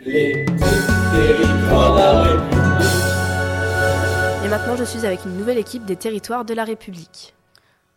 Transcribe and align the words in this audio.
les 0.00 0.44
territoires 1.12 1.94
de 1.94 1.98
la 1.98 2.22
République. 2.22 2.90
Et 4.44 4.48
maintenant, 4.48 4.76
je 4.76 4.84
suis 4.84 5.04
avec 5.06 5.24
une 5.24 5.36
nouvelle 5.36 5.58
équipe 5.58 5.84
des 5.84 5.96
territoires 5.96 6.44
de 6.44 6.54
la 6.54 6.64
République. 6.64 7.34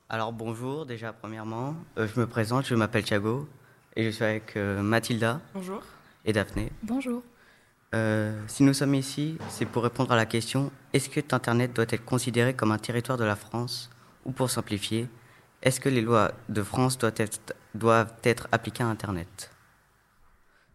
Alors 0.09 0.31
bonjour 0.31 0.85
déjà 0.85 1.11
premièrement, 1.13 1.75
Euh, 1.97 2.07
je 2.13 2.19
me 2.19 2.27
présente, 2.27 2.65
je 2.67 2.75
m'appelle 2.75 3.03
Thiago 3.03 3.47
et 3.95 4.03
je 4.05 4.09
suis 4.11 4.23
avec 4.23 4.55
euh, 4.57 4.81
Mathilda 4.81 5.39
Bonjour. 5.55 5.81
et 6.25 6.33
Daphné. 6.33 6.71
Bonjour. 6.83 7.23
Euh, 7.95 8.39
si 8.47 8.63
nous 8.63 8.73
sommes 8.73 8.93
ici, 8.95 9.37
c'est 9.49 9.65
pour 9.65 9.83
répondre 9.83 10.11
à 10.11 10.15
la 10.15 10.25
question 10.27 10.71
est-ce 10.93 11.09
que 11.09 11.19
Internet 11.33 11.73
doit 11.73 11.85
être 11.89 12.05
considéré 12.05 12.53
comme 12.53 12.71
un 12.71 12.77
territoire 12.77 13.17
de 13.17 13.23
la 13.23 13.35
France 13.35 13.89
Ou 14.25 14.31
pour 14.31 14.49
simplifier, 14.51 15.07
est-ce 15.63 15.79
que 15.79 15.89
les 15.89 16.01
lois 16.01 16.31
de 16.49 16.61
France 16.61 16.97
doivent 16.97 17.13
être, 17.17 17.53
doivent 17.73 18.13
être 18.23 18.47
appliquées 18.51 18.83
à 18.83 18.87
Internet? 18.87 19.49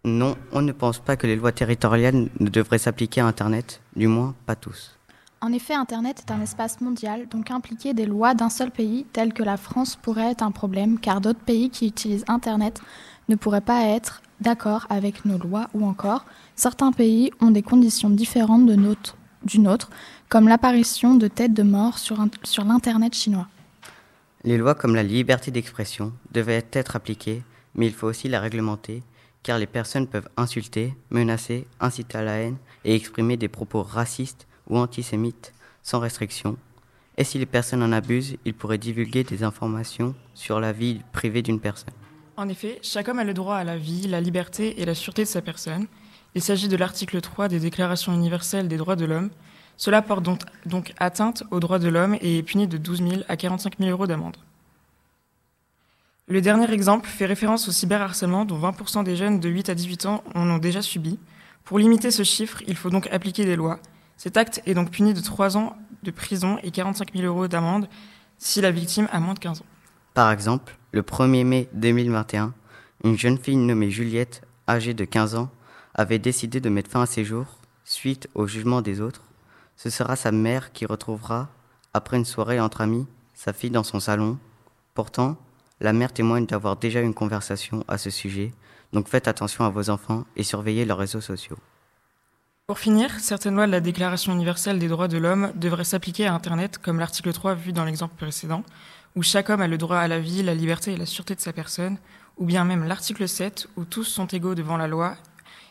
Non, 0.04 0.36
on 0.52 0.62
ne 0.62 0.72
pense 0.72 1.00
pas 1.00 1.16
que 1.16 1.26
les 1.26 1.36
lois 1.36 1.52
territoriales 1.52 2.28
ne 2.38 2.48
devraient 2.48 2.78
s'appliquer 2.78 3.20
à 3.20 3.26
Internet, 3.26 3.80
du 3.96 4.06
moins 4.06 4.34
pas 4.46 4.54
tous. 4.54 4.98
En 5.40 5.52
effet, 5.52 5.74
Internet 5.74 6.24
est 6.26 6.32
un 6.32 6.40
espace 6.40 6.80
mondial, 6.80 7.28
donc 7.28 7.50
impliquer 7.50 7.94
des 7.94 8.06
lois 8.06 8.34
d'un 8.34 8.48
seul 8.48 8.70
pays, 8.70 9.06
telles 9.12 9.32
que 9.32 9.44
la 9.44 9.56
France, 9.56 9.96
pourrait 9.96 10.32
être 10.32 10.42
un 10.42 10.50
problème, 10.50 10.98
car 10.98 11.20
d'autres 11.20 11.38
pays 11.38 11.70
qui 11.70 11.86
utilisent 11.86 12.24
Internet 12.26 12.80
ne 13.28 13.36
pourraient 13.36 13.60
pas 13.60 13.84
être 13.84 14.22
d'accord 14.40 14.86
avec 14.90 15.24
nos 15.24 15.38
lois, 15.38 15.68
ou 15.74 15.86
encore, 15.86 16.24
certains 16.56 16.90
pays 16.90 17.30
ont 17.40 17.50
des 17.50 17.62
conditions 17.62 18.10
différentes 18.10 18.66
de 18.66 18.74
notre, 18.74 19.16
du 19.44 19.60
nôtre, 19.60 19.90
comme 20.28 20.48
l'apparition 20.48 21.14
de 21.14 21.28
têtes 21.28 21.54
de 21.54 21.62
mort 21.62 21.98
sur, 21.98 22.24
sur 22.42 22.64
l'Internet 22.64 23.14
chinois. 23.14 23.48
Les 24.44 24.58
lois 24.58 24.74
comme 24.74 24.94
la 24.94 25.02
liberté 25.02 25.50
d'expression 25.50 26.12
devaient 26.32 26.66
être 26.72 26.96
appliquées, 26.96 27.42
mais 27.74 27.86
il 27.86 27.92
faut 27.92 28.06
aussi 28.08 28.28
la 28.28 28.40
réglementer, 28.40 29.02
car 29.48 29.58
les 29.58 29.66
personnes 29.66 30.06
peuvent 30.06 30.28
insulter, 30.36 30.94
menacer, 31.08 31.66
inciter 31.80 32.18
à 32.18 32.22
la 32.22 32.32
haine 32.32 32.58
et 32.84 32.94
exprimer 32.94 33.38
des 33.38 33.48
propos 33.48 33.82
racistes 33.82 34.46
ou 34.68 34.76
antisémites 34.76 35.54
sans 35.82 36.00
restriction. 36.00 36.58
Et 37.16 37.24
si 37.24 37.38
les 37.38 37.46
personnes 37.46 37.82
en 37.82 37.90
abusent, 37.90 38.36
ils 38.44 38.52
pourraient 38.52 38.76
divulguer 38.76 39.24
des 39.24 39.44
informations 39.44 40.14
sur 40.34 40.60
la 40.60 40.72
vie 40.72 41.00
privée 41.12 41.40
d'une 41.40 41.60
personne. 41.60 41.94
En 42.36 42.46
effet, 42.50 42.78
chaque 42.82 43.08
homme 43.08 43.20
a 43.20 43.24
le 43.24 43.32
droit 43.32 43.56
à 43.56 43.64
la 43.64 43.78
vie, 43.78 44.06
la 44.06 44.20
liberté 44.20 44.82
et 44.82 44.84
la 44.84 44.94
sûreté 44.94 45.22
de 45.22 45.28
sa 45.28 45.40
personne. 45.40 45.86
Il 46.34 46.42
s'agit 46.42 46.68
de 46.68 46.76
l'article 46.76 47.18
3 47.22 47.48
des 47.48 47.58
Déclarations 47.58 48.12
universelles 48.12 48.68
des 48.68 48.76
droits 48.76 48.96
de 48.96 49.06
l'homme. 49.06 49.30
Cela 49.78 50.02
porte 50.02 50.26
donc, 50.66 50.92
atteinte 50.98 51.42
aux 51.50 51.60
droits 51.60 51.78
de 51.78 51.88
l'homme 51.88 52.18
et 52.20 52.36
est 52.36 52.42
puni 52.42 52.68
de 52.68 52.76
12 52.76 52.98
000 52.98 53.22
à 53.28 53.38
45 53.38 53.78
000 53.78 53.90
euros 53.92 54.06
d'amende. 54.06 54.36
Le 56.30 56.42
dernier 56.42 56.70
exemple 56.70 57.08
fait 57.08 57.24
référence 57.24 57.68
au 57.68 57.72
cyberharcèlement 57.72 58.44
dont 58.44 58.60
20% 58.60 59.02
des 59.02 59.16
jeunes 59.16 59.40
de 59.40 59.48
8 59.48 59.70
à 59.70 59.74
18 59.74 60.04
ans 60.04 60.22
en 60.34 60.50
ont 60.50 60.58
déjà 60.58 60.82
subi. 60.82 61.18
Pour 61.64 61.78
limiter 61.78 62.10
ce 62.10 62.22
chiffre, 62.22 62.62
il 62.66 62.76
faut 62.76 62.90
donc 62.90 63.06
appliquer 63.06 63.46
des 63.46 63.56
lois. 63.56 63.80
Cet 64.18 64.36
acte 64.36 64.60
est 64.66 64.74
donc 64.74 64.90
puni 64.90 65.14
de 65.14 65.20
3 65.22 65.56
ans 65.56 65.74
de 66.02 66.10
prison 66.10 66.58
et 66.62 66.70
45 66.70 67.14
000 67.14 67.24
euros 67.24 67.48
d'amende 67.48 67.88
si 68.36 68.60
la 68.60 68.70
victime 68.70 69.08
a 69.10 69.20
moins 69.20 69.32
de 69.32 69.38
15 69.38 69.62
ans. 69.62 69.66
Par 70.12 70.30
exemple, 70.30 70.76
le 70.92 71.00
1er 71.00 71.44
mai 71.44 71.70
2021, 71.72 72.52
une 73.04 73.16
jeune 73.16 73.38
fille 73.38 73.56
nommée 73.56 73.90
Juliette, 73.90 74.42
âgée 74.68 74.92
de 74.92 75.06
15 75.06 75.34
ans, 75.34 75.48
avait 75.94 76.18
décidé 76.18 76.60
de 76.60 76.68
mettre 76.68 76.90
fin 76.90 77.00
à 77.02 77.06
ses 77.06 77.24
jours 77.24 77.56
suite 77.84 78.28
au 78.34 78.46
jugement 78.46 78.82
des 78.82 79.00
autres. 79.00 79.24
Ce 79.76 79.88
sera 79.88 80.14
sa 80.14 80.30
mère 80.30 80.72
qui 80.72 80.84
retrouvera, 80.84 81.48
après 81.94 82.18
une 82.18 82.26
soirée 82.26 82.60
entre 82.60 82.82
amis, 82.82 83.06
sa 83.32 83.54
fille 83.54 83.70
dans 83.70 83.82
son 83.82 83.98
salon. 83.98 84.36
Pourtant, 84.92 85.38
la 85.80 85.92
mère 85.92 86.12
témoigne 86.12 86.46
d'avoir 86.46 86.76
déjà 86.76 87.00
eu 87.00 87.04
une 87.04 87.14
conversation 87.14 87.84
à 87.88 87.98
ce 87.98 88.10
sujet, 88.10 88.52
donc 88.92 89.08
faites 89.08 89.28
attention 89.28 89.64
à 89.64 89.68
vos 89.68 89.90
enfants 89.90 90.24
et 90.36 90.42
surveillez 90.42 90.84
leurs 90.84 90.98
réseaux 90.98 91.20
sociaux. 91.20 91.56
Pour 92.66 92.78
finir, 92.78 93.18
certaines 93.18 93.54
lois 93.54 93.66
de 93.66 93.72
la 93.72 93.80
Déclaration 93.80 94.32
universelle 94.34 94.78
des 94.78 94.88
droits 94.88 95.08
de 95.08 95.16
l'homme 95.16 95.52
devraient 95.54 95.84
s'appliquer 95.84 96.26
à 96.26 96.34
Internet, 96.34 96.78
comme 96.78 96.98
l'article 96.98 97.32
3 97.32 97.54
vu 97.54 97.72
dans 97.72 97.84
l'exemple 97.84 98.14
précédent, 98.14 98.62
où 99.16 99.22
chaque 99.22 99.48
homme 99.48 99.62
a 99.62 99.68
le 99.68 99.78
droit 99.78 99.96
à 99.96 100.08
la 100.08 100.20
vie, 100.20 100.42
la 100.42 100.54
liberté 100.54 100.92
et 100.92 100.96
la 100.96 101.06
sûreté 101.06 101.34
de 101.34 101.40
sa 101.40 101.54
personne, 101.54 101.96
ou 102.36 102.44
bien 102.44 102.64
même 102.64 102.84
l'article 102.84 103.26
7, 103.26 103.68
où 103.76 103.84
tous 103.84 104.04
sont 104.04 104.26
égaux 104.26 104.54
devant 104.54 104.76
la 104.76 104.86
loi 104.86 105.16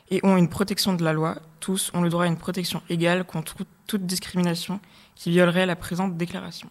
et 0.09 0.21
ont 0.23 0.37
une 0.37 0.49
protection 0.49 0.93
de 0.93 1.03
la 1.03 1.13
loi, 1.13 1.37
tous 1.59 1.91
ont 1.93 2.01
le 2.01 2.09
droit 2.09 2.23
à 2.23 2.27
une 2.27 2.37
protection 2.37 2.81
égale 2.89 3.25
contre 3.25 3.57
toute 3.85 4.05
discrimination 4.05 4.79
qui 5.15 5.31
violerait 5.31 5.65
la 5.65 5.75
présente 5.75 6.17
déclaration. 6.17 6.69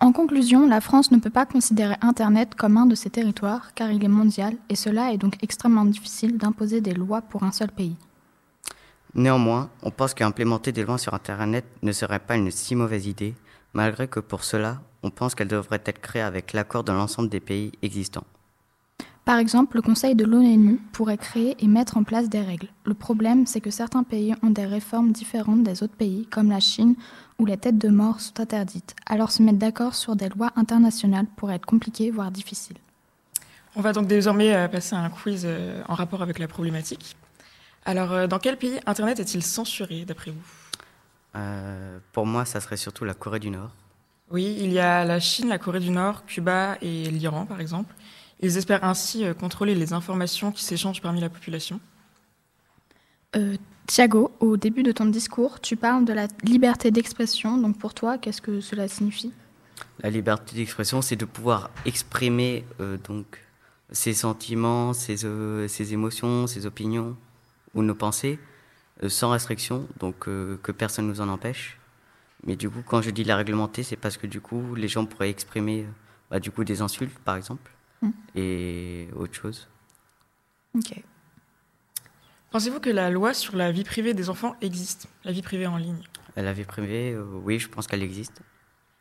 En 0.00 0.12
conclusion, 0.12 0.68
la 0.68 0.80
France 0.80 1.10
ne 1.10 1.18
peut 1.18 1.30
pas 1.30 1.44
considérer 1.44 1.96
Internet 2.02 2.54
comme 2.54 2.76
un 2.76 2.86
de 2.86 2.94
ses 2.94 3.10
territoires, 3.10 3.74
car 3.74 3.90
il 3.90 4.04
est 4.04 4.08
mondial, 4.08 4.54
et 4.68 4.76
cela 4.76 5.12
est 5.12 5.18
donc 5.18 5.42
extrêmement 5.42 5.84
difficile 5.84 6.38
d'imposer 6.38 6.80
des 6.80 6.94
lois 6.94 7.20
pour 7.20 7.42
un 7.42 7.50
seul 7.50 7.72
pays. 7.72 7.96
Néanmoins, 9.14 9.70
on 9.82 9.90
pense 9.90 10.14
qu'implémenter 10.14 10.70
des 10.70 10.84
lois 10.84 10.98
sur 10.98 11.14
Internet 11.14 11.64
ne 11.82 11.90
serait 11.90 12.20
pas 12.20 12.36
une 12.36 12.52
si 12.52 12.76
mauvaise 12.76 13.06
idée, 13.06 13.34
malgré 13.72 14.06
que 14.06 14.20
pour 14.20 14.44
cela, 14.44 14.80
on 15.02 15.10
pense 15.10 15.34
qu'elles 15.34 15.48
devraient 15.48 15.82
être 15.84 16.00
créées 16.00 16.22
avec 16.22 16.52
l'accord 16.52 16.84
de 16.84 16.92
l'ensemble 16.92 17.28
des 17.28 17.40
pays 17.40 17.72
existants. 17.82 18.24
Par 19.28 19.36
exemple, 19.36 19.76
le 19.76 19.82
Conseil 19.82 20.14
de 20.14 20.24
l'ONU 20.24 20.80
pourrait 20.90 21.18
créer 21.18 21.54
et 21.62 21.66
mettre 21.66 21.98
en 21.98 22.02
place 22.02 22.30
des 22.30 22.40
règles. 22.40 22.68
Le 22.86 22.94
problème, 22.94 23.44
c'est 23.44 23.60
que 23.60 23.70
certains 23.70 24.02
pays 24.02 24.34
ont 24.42 24.48
des 24.48 24.64
réformes 24.64 25.12
différentes 25.12 25.62
des 25.62 25.82
autres 25.82 25.96
pays, 25.96 26.26
comme 26.30 26.48
la 26.48 26.60
Chine, 26.60 26.94
où 27.38 27.44
les 27.44 27.58
têtes 27.58 27.76
de 27.76 27.90
mort 27.90 28.20
sont 28.20 28.40
interdites. 28.40 28.96
Alors 29.04 29.30
se 29.30 29.42
mettre 29.42 29.58
d'accord 29.58 29.94
sur 29.94 30.16
des 30.16 30.30
lois 30.30 30.50
internationales 30.56 31.26
pourrait 31.36 31.56
être 31.56 31.66
compliqué, 31.66 32.10
voire 32.10 32.30
difficile. 32.30 32.78
On 33.76 33.82
va 33.82 33.92
donc 33.92 34.06
désormais 34.06 34.54
euh, 34.54 34.66
passer 34.66 34.96
à 34.96 35.00
un 35.00 35.10
quiz 35.10 35.42
euh, 35.44 35.82
en 35.88 35.94
rapport 35.94 36.22
avec 36.22 36.38
la 36.38 36.48
problématique. 36.48 37.14
Alors, 37.84 38.12
euh, 38.12 38.26
dans 38.28 38.38
quel 38.38 38.56
pays 38.56 38.80
Internet 38.86 39.20
est-il 39.20 39.42
censuré, 39.42 40.06
d'après 40.06 40.30
vous? 40.30 40.40
Euh, 41.36 41.98
pour 42.12 42.24
moi, 42.24 42.46
ça 42.46 42.60
serait 42.60 42.78
surtout 42.78 43.04
la 43.04 43.12
Corée 43.12 43.40
du 43.40 43.50
Nord. 43.50 43.72
Oui, 44.30 44.56
il 44.58 44.72
y 44.72 44.78
a 44.78 45.04
la 45.04 45.20
Chine, 45.20 45.50
la 45.50 45.58
Corée 45.58 45.80
du 45.80 45.90
Nord, 45.90 46.24
Cuba 46.24 46.78
et 46.80 47.10
l'Iran, 47.10 47.44
par 47.44 47.60
exemple. 47.60 47.94
Ils 48.40 48.56
espèrent 48.56 48.84
ainsi 48.84 49.24
euh, 49.24 49.34
contrôler 49.34 49.74
les 49.74 49.92
informations 49.92 50.52
qui 50.52 50.64
s'échangent 50.64 51.02
parmi 51.02 51.20
la 51.20 51.28
population. 51.28 51.80
Euh, 53.36 53.56
Thiago, 53.86 54.32
au 54.40 54.56
début 54.56 54.82
de 54.82 54.92
ton 54.92 55.06
discours, 55.06 55.60
tu 55.60 55.76
parles 55.76 56.04
de 56.04 56.12
la 56.12 56.28
liberté 56.44 56.90
d'expression. 56.90 57.56
Donc 57.58 57.78
pour 57.78 57.94
toi, 57.94 58.18
qu'est-ce 58.18 58.42
que 58.42 58.60
cela 58.60 58.86
signifie? 58.88 59.32
La 60.00 60.10
liberté 60.10 60.56
d'expression, 60.56 61.02
c'est 61.02 61.16
de 61.16 61.24
pouvoir 61.24 61.70
exprimer 61.84 62.64
euh, 62.80 62.96
donc 63.08 63.40
ses 63.90 64.12
sentiments, 64.12 64.92
ses, 64.92 65.24
euh, 65.24 65.66
ses 65.68 65.92
émotions, 65.92 66.46
ses 66.46 66.66
opinions 66.66 67.16
ou 67.74 67.82
nos 67.82 67.94
pensées 67.94 68.38
euh, 69.02 69.08
sans 69.08 69.30
restriction, 69.30 69.88
donc 69.98 70.28
euh, 70.28 70.58
que 70.62 70.72
personne 70.72 71.06
nous 71.06 71.20
en 71.20 71.28
empêche. 71.28 71.78
Mais 72.44 72.56
du 72.56 72.70
coup, 72.70 72.82
quand 72.86 73.02
je 73.02 73.10
dis 73.10 73.24
la 73.24 73.36
réglementer, 73.36 73.82
c'est 73.82 73.96
parce 73.96 74.16
que 74.16 74.26
du 74.26 74.40
coup, 74.40 74.74
les 74.74 74.88
gens 74.88 75.06
pourraient 75.06 75.30
exprimer 75.30 75.82
euh, 75.82 75.90
bah, 76.30 76.40
du 76.40 76.50
coup 76.50 76.64
des 76.64 76.82
insultes, 76.82 77.18
par 77.20 77.36
exemple, 77.36 77.70
Et 78.34 79.08
autre 79.16 79.34
chose. 79.34 79.68
Ok. 80.74 81.02
Pensez-vous 82.50 82.80
que 82.80 82.90
la 82.90 83.10
loi 83.10 83.34
sur 83.34 83.56
la 83.56 83.72
vie 83.72 83.84
privée 83.84 84.14
des 84.14 84.30
enfants 84.30 84.56
existe, 84.60 85.08
la 85.24 85.32
vie 85.32 85.42
privée 85.42 85.66
en 85.66 85.76
ligne? 85.76 86.02
La 86.36 86.52
vie 86.52 86.64
privée, 86.64 87.12
euh, 87.12 87.24
oui, 87.42 87.58
je 87.58 87.68
pense 87.68 87.86
qu'elle 87.86 88.02
existe. 88.02 88.40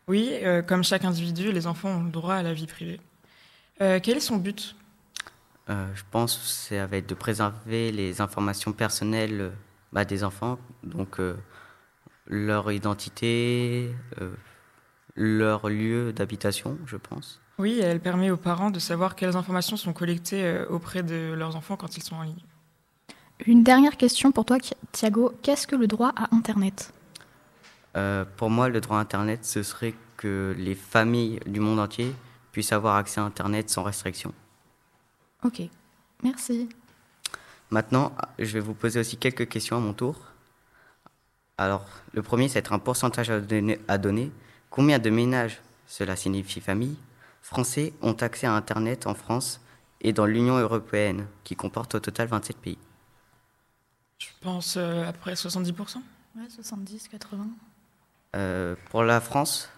Oui, 0.07 0.31
euh, 0.41 0.61
comme 0.61 0.83
chaque 0.83 1.05
individu, 1.05 1.51
les 1.51 1.67
enfants 1.67 1.89
ont 1.89 2.03
le 2.03 2.09
droit 2.09 2.35
à 2.35 2.43
la 2.43 2.53
vie 2.53 2.67
privée. 2.67 2.99
Euh, 3.81 3.99
quel 4.01 4.17
est 4.17 4.21
son 4.21 4.37
but? 4.37 4.75
Euh, 5.69 5.87
je 5.95 6.03
pense 6.11 6.37
que 6.37 6.75
ça 6.75 6.87
va 6.87 6.97
être 6.97 7.07
de 7.07 7.13
préserver 7.13 7.91
les 7.91 8.21
informations 8.21 8.73
personnelles 8.73 9.41
euh, 9.41 9.49
bah, 9.91 10.05
des 10.05 10.23
enfants, 10.23 10.59
donc 10.83 11.19
euh, 11.19 11.37
leur 12.25 12.71
identité, 12.71 13.93
euh, 14.21 14.33
leur 15.15 15.69
lieu 15.69 16.13
d'habitation, 16.13 16.77
je 16.85 16.97
pense. 16.97 17.41
Oui, 17.59 17.79
elle 17.79 17.99
permet 17.99 18.29
aux 18.29 18.37
parents 18.37 18.69
de 18.69 18.79
savoir 18.79 19.15
quelles 19.15 19.35
informations 19.35 19.77
sont 19.77 19.93
collectées 19.93 20.43
euh, 20.43 20.67
auprès 20.69 21.01
de 21.01 21.33
leurs 21.33 21.55
enfants 21.55 21.75
quand 21.75 21.97
ils 21.97 22.03
sont 22.03 22.15
en 22.15 22.21
ligne. 22.21 22.43
Une 23.45 23.63
dernière 23.63 23.97
question 23.97 24.31
pour 24.31 24.45
toi, 24.45 24.57
Thiago. 24.91 25.33
Qu'est-ce 25.41 25.65
que 25.65 25.75
le 25.75 25.87
droit 25.87 26.13
à 26.15 26.35
Internet? 26.35 26.93
Euh, 27.95 28.25
pour 28.37 28.49
moi, 28.49 28.69
le 28.69 28.79
droit 28.79 28.97
à 28.97 29.01
Internet, 29.01 29.43
ce 29.43 29.63
serait 29.63 29.95
que 30.17 30.55
les 30.57 30.75
familles 30.75 31.39
du 31.45 31.59
monde 31.59 31.79
entier 31.79 32.13
puissent 32.51 32.73
avoir 32.73 32.95
accès 32.95 33.19
à 33.19 33.23
Internet 33.23 33.69
sans 33.69 33.83
restriction. 33.83 34.33
Ok. 35.43 35.61
Merci. 36.23 36.69
Maintenant, 37.69 38.11
je 38.39 38.53
vais 38.53 38.59
vous 38.59 38.73
poser 38.73 38.99
aussi 38.99 39.17
quelques 39.17 39.47
questions 39.47 39.77
à 39.77 39.79
mon 39.79 39.93
tour. 39.93 40.15
Alors, 41.57 41.85
le 42.13 42.21
premier, 42.21 42.49
c'est 42.49 42.59
être 42.59 42.73
un 42.73 42.79
pourcentage 42.79 43.29
à 43.29 43.39
donner, 43.39 43.79
à 43.87 43.97
donner. 43.97 44.31
Combien 44.69 44.99
de 44.99 45.09
ménages, 45.09 45.59
cela 45.87 46.15
signifie 46.15 46.59
famille, 46.59 46.97
français 47.47 47.93
ont 48.01 48.11
accès 48.13 48.45
à 48.45 48.53
Internet 48.53 49.07
en 49.07 49.13
France 49.13 49.61
et 50.01 50.11
dans 50.11 50.25
l'Union 50.25 50.57
européenne, 50.57 51.27
qui 51.45 51.55
comporte 51.55 51.95
au 51.95 51.99
total 52.01 52.27
27 52.27 52.57
pays 52.57 52.77
Je 54.19 54.27
pense 54.41 54.75
euh, 54.75 55.07
à 55.07 55.13
peu 55.13 55.19
près 55.19 55.33
70%. 55.33 55.97
Ouais, 56.35 56.49
70, 56.49 57.07
80. 57.07 57.47
Euh, 58.35 58.75
Pour 58.89 59.03
la 59.03 59.21
France 59.21 59.69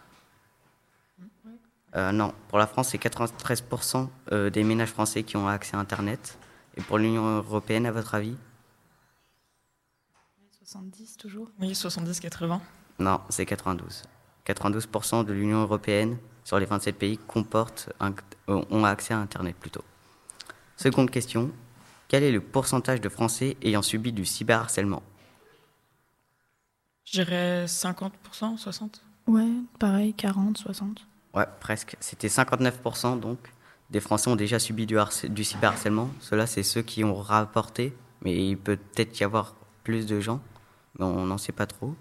Euh, 1.96 2.12
Non, 2.12 2.34
pour 2.48 2.58
la 2.58 2.66
France, 2.68 2.90
c'est 2.90 2.98
93% 3.02 4.08
euh, 4.32 4.50
des 4.50 4.64
ménages 4.64 4.90
français 4.90 5.24
qui 5.24 5.38
ont 5.38 5.48
accès 5.48 5.76
à 5.76 5.80
Internet. 5.80 6.38
Et 6.76 6.82
pour 6.82 6.98
l'Union 6.98 7.38
européenne, 7.38 7.86
à 7.86 7.92
votre 7.92 8.16
avis? 8.16 8.36
70 10.64 11.18
toujours. 11.18 11.50
Oui, 11.60 11.72
70-80. 11.74 12.60
Non, 13.00 13.22
c'est 13.30 13.46
92. 13.46 14.04
92% 14.46 15.24
de 15.26 15.34
l'Union 15.34 15.62
européenne 15.62 16.18
sur 16.50 16.58
les 16.58 16.66
27 16.66 16.98
pays 16.98 17.20
comportent 17.20 17.90
un- 18.00 18.12
euh, 18.50 18.64
ont 18.72 18.84
accès 18.84 19.14
à 19.14 19.20
Internet 19.20 19.56
plutôt. 19.56 19.84
Seconde 20.78 21.12
question. 21.12 21.52
Quel 22.08 22.24
est 22.24 22.32
le 22.32 22.42
pourcentage 22.42 23.02
de 23.02 23.08
Français 23.08 23.56
ayant 23.62 23.84
subi 23.84 24.12
du 24.12 24.26
cyberharcèlement? 24.26 25.04
Je 27.06 27.22
dirais 27.22 27.68
50%, 27.68 28.58
60%. 28.58 29.00
Ouais, 29.28 29.46
pareil, 29.78 30.16
40, 30.16 30.58
60. 30.58 31.06
Ouais, 31.36 31.46
presque. 31.60 31.96
C'était 32.00 32.30
59% 32.30 33.16
donc 33.16 33.38
des 33.92 34.00
Français 34.00 34.32
ont 34.32 34.36
déjà 34.36 34.58
subi 34.58 34.88
du, 34.88 34.98
harcè- 34.98 35.28
du 35.30 35.44
cyberharcèlement. 35.44 36.10
Cela, 36.20 36.48
c'est 36.48 36.64
ceux 36.64 36.82
qui 36.82 37.04
ont 37.04 37.14
rapporté, 37.14 37.96
mais 38.24 38.34
il 38.50 38.58
peut 38.58 38.76
peut-être 38.78 39.20
y 39.20 39.24
avoir 39.24 39.54
plus 39.84 40.08
de 40.08 40.20
gens, 40.20 40.42
mais 40.98 41.06
on 41.06 41.28
n'en 41.28 41.38
sait 41.38 41.52
pas 41.52 41.68
trop. 41.68 41.94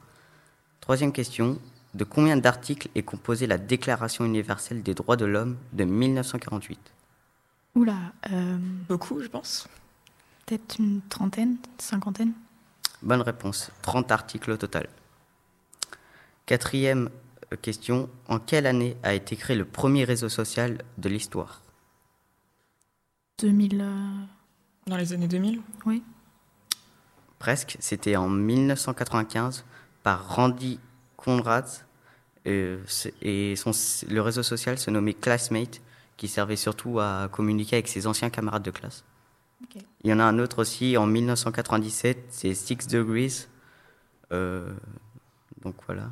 Troisième 0.81 1.13
question. 1.13 1.59
De 1.95 2.05
combien 2.05 2.37
d'articles 2.37 2.89
est 2.95 3.03
composée 3.03 3.47
la 3.47 3.59
Déclaration 3.59 4.25
universelle 4.25 4.83
des 4.83 4.95
droits 4.95 5.17
de 5.17 5.25
l'homme 5.25 5.57
de 5.73 5.85
1948 5.85 6.79
Oula, 7.75 7.97
euh, 8.31 8.59
Beaucoup, 8.89 9.21
je 9.23 9.29
pense. 9.29 9.69
peut-être 10.47 10.79
une 10.79 11.01
trentaine, 11.09 11.57
cinquantaine? 11.79 12.33
Bonne 13.03 13.23
réponse. 13.23 13.71
30 13.83 14.11
articles 14.13 14.51
au 14.51 14.57
total. 14.57 14.89
Quatrième 16.47 17.11
euh, 17.53 17.57
question. 17.57 18.09
En 18.29 18.39
quelle 18.39 18.67
année 18.67 18.97
a 19.03 19.15
été 19.15 19.37
créé 19.37 19.57
le 19.57 19.65
premier 19.65 20.05
réseau 20.05 20.29
social 20.29 20.83
de 20.99 21.09
l'histoire? 21.09 21.63
2000, 23.39 23.81
euh, 23.81 24.11
Dans 24.87 24.97
les 24.97 25.13
années 25.13 25.29
2000. 25.29 25.61
oui. 25.87 26.03
Presque. 27.39 27.77
C'était 27.79 28.17
en 28.17 28.29
1995 28.29 29.65
par 30.03 30.35
Randy 30.35 30.81
Conrad. 31.19 31.67
Euh, 32.47 32.79
et 33.21 33.55
son- 33.57 33.73
le 34.09 34.21
réseau 34.23 34.43
social 34.43 34.79
se 34.79 34.91
nommait 34.91 35.13
Classmate, 35.13 35.83
qui 36.17 36.29
servait 36.29 36.57
surtout 36.57 36.99
à 36.99 37.29
communiquer 37.31 37.77
avec 37.77 37.89
ses 37.89 38.07
anciens 38.07 38.31
camarades 38.31 38.63
de 38.63 38.71
classe. 38.71 39.05
Il 40.05 40.11
y 40.11 40.15
en 40.15 40.21
a 40.21 40.25
un 40.25 40.39
autre 40.39 40.61
aussi 40.61 40.97
en 40.97 41.07
1997, 41.07 42.17
c'est 42.31 42.55
Six 42.55 42.87
Degrees. 42.87 43.49
Euh, 44.33 44.73
donc 45.63 45.75
voilà. 45.87 46.11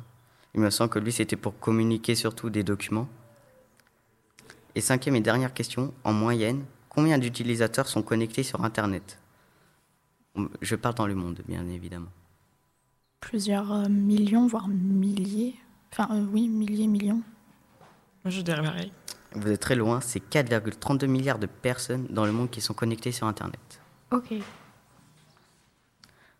Il 0.53 0.59
me 0.61 0.69
semble 0.69 0.89
que 0.91 0.99
lui, 0.99 1.11
c'était 1.11 1.37
pour 1.37 1.57
communiquer 1.59 2.13
surtout 2.15 2.49
des 2.49 2.63
documents. 2.63 3.07
Et 4.75 4.81
cinquième 4.81 5.15
et 5.15 5.21
dernière 5.21 5.53
question, 5.53 5.93
en 6.03 6.13
moyenne, 6.13 6.65
combien 6.89 7.17
d'utilisateurs 7.17 7.87
sont 7.87 8.03
connectés 8.03 8.43
sur 8.43 8.63
Internet? 8.63 9.17
Je 10.61 10.75
parle 10.75 10.95
dans 10.95 11.07
le 11.07 11.15
monde, 11.15 11.41
bien 11.47 11.65
évidemment. 11.67 12.11
Plusieurs 13.27 13.71
euh, 13.71 13.89
millions, 13.89 14.47
voire 14.47 14.67
milliers. 14.67 15.55
Enfin, 15.91 16.07
euh, 16.15 16.25
oui, 16.31 16.47
milliers, 16.47 16.87
millions. 16.87 17.21
Je 18.25 18.41
dirais 18.41 18.61
pareil. 18.61 18.91
Vous 19.33 19.51
êtes 19.51 19.59
très 19.59 19.75
loin, 19.75 20.01
c'est 20.01 20.19
4,32 20.19 21.07
milliards 21.07 21.39
de 21.39 21.47
personnes 21.47 22.07
dans 22.09 22.25
le 22.25 22.31
monde 22.31 22.49
qui 22.49 22.61
sont 22.61 22.73
connectées 22.73 23.11
sur 23.11 23.27
Internet. 23.27 23.81
Ok. 24.11 24.33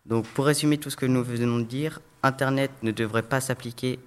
Donc, 0.06 0.26
pour 0.28 0.46
résumer 0.46 0.78
tout 0.78 0.88
ce 0.90 0.96
que 0.96 1.06
nous 1.06 1.22
venons 1.22 1.58
de 1.58 1.64
dire, 1.64 2.00
Internet 2.22 2.70
ne 2.82 2.90
devrait 2.90 3.22
pas 3.22 3.40
s'appliquer, 3.40 3.98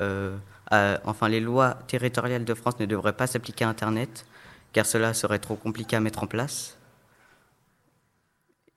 euh, 0.00 0.36
à- 0.70 0.98
enfin, 1.04 1.28
les 1.28 1.40
lois 1.40 1.74
territoriales 1.86 2.44
de 2.44 2.54
France 2.54 2.78
ne 2.80 2.86
devraient 2.86 3.12
pas 3.16 3.26
s'appliquer 3.26 3.64
à 3.64 3.68
Internet, 3.68 4.26
car 4.72 4.84
cela 4.86 5.14
serait 5.14 5.38
trop 5.38 5.54
compliqué 5.56 5.94
à 5.96 6.00
mettre 6.00 6.22
en 6.22 6.26
place. 6.26 6.76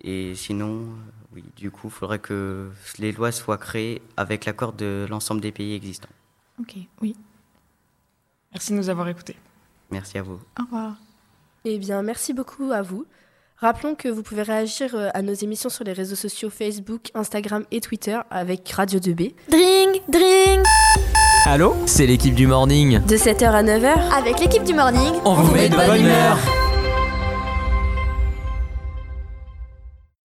Et 0.04 0.36
sinon, 0.36 0.82
euh, 0.82 0.86
oui, 1.34 1.44
du 1.56 1.72
coup, 1.72 1.88
il 1.88 1.92
faudrait 1.92 2.20
que 2.20 2.70
les 3.00 3.12
lois 3.12 3.32
soient 3.32 3.58
créées 3.58 4.02
avec 4.16 4.46
l'accord 4.46 4.74
de 4.74 5.06
l'ensemble 5.10 5.42
des 5.42 5.52
pays 5.52 5.74
existants. 5.74 6.10
Ok, 6.60 6.76
oui. 7.02 7.16
Merci 8.54 8.72
de 8.74 8.78
nous 8.78 8.90
avoir 8.90 9.08
écoutés. 9.08 9.36
Merci 9.92 10.18
à 10.18 10.24
vous. 10.24 10.40
Au 10.60 10.64
revoir. 10.64 10.96
Eh 11.66 11.78
bien, 11.80 12.02
merci 12.02 12.34
beaucoup 12.34 12.72
à 12.72 12.82
vous. 12.82 13.06
Rappelons 13.60 13.96
que 13.96 14.08
vous 14.08 14.22
pouvez 14.22 14.44
réagir 14.44 14.94
euh, 14.94 15.10
à 15.16 15.24
nos 15.24 15.34
émissions 15.34 15.70
sur 15.70 15.84
les 15.84 15.94
réseaux 15.94 16.16
sociaux 16.16 16.52
Facebook, 16.52 17.10
Instagram 17.16 17.66
et 17.72 17.82
Twitter 17.82 18.20
avec 18.30 18.70
Radio 18.70 19.00
2B. 19.00 19.34
Dring, 19.50 20.02
dring 20.08 20.62
Allô 21.46 21.76
C'est 21.88 22.06
l'équipe 22.06 22.36
du 22.36 22.46
morning. 22.46 23.04
De 23.06 23.16
7h 23.16 23.46
à 23.46 23.64
9h, 23.64 24.14
Avec 24.14 24.40
l'équipe 24.40 24.64
du 24.64 24.74
morning, 24.74 25.14
On 25.26 25.34
vous 25.34 25.54
met 25.54 25.70
de 25.70 25.76
bonne 25.76 26.02
humeur. 26.02 26.38